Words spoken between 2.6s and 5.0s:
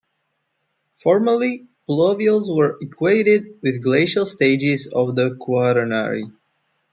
equated with glacial stages